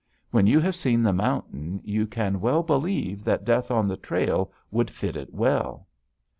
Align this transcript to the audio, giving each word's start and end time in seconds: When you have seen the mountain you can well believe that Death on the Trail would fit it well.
When 0.31 0.47
you 0.47 0.59
have 0.61 0.75
seen 0.75 1.03
the 1.03 1.13
mountain 1.13 1.79
you 1.83 2.07
can 2.07 2.41
well 2.41 2.63
believe 2.63 3.23
that 3.25 3.45
Death 3.45 3.69
on 3.69 3.87
the 3.87 3.97
Trail 3.97 4.51
would 4.71 4.89
fit 4.89 5.15
it 5.15 5.31
well. 5.31 5.85